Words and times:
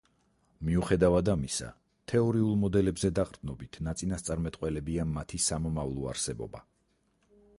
მიუხედავად 0.67 1.27
ამისა, 1.33 1.67
თეორიულ 2.13 2.55
მოდელებზე 2.61 3.11
დაყრდნობით 3.19 3.79
ნაწინასწარმეტყველებია 3.89 5.05
მათი 5.13 5.43
სამომავლო 5.49 6.09
არსებობა. 6.15 6.63